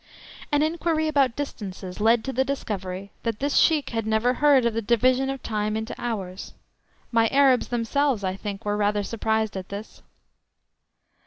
An 0.51 0.63
inquiry 0.63 1.07
about 1.07 1.35
distances 1.35 1.99
led 2.01 2.23
to 2.23 2.33
the 2.33 2.43
discovery 2.43 3.11
that 3.21 3.37
this 3.37 3.57
Sheik 3.57 3.91
had 3.91 4.07
never 4.07 4.33
heard 4.33 4.65
of 4.65 4.73
the 4.73 4.81
division 4.81 5.29
of 5.29 5.43
time 5.43 5.77
into 5.77 5.93
hours; 5.99 6.55
my 7.11 7.27
Arabs 7.27 7.67
themselves, 7.67 8.23
I 8.23 8.35
think, 8.35 8.65
were 8.65 8.75
rather 8.77 9.03
surprised 9.03 9.55
at 9.55 9.69
this. 9.69 10.01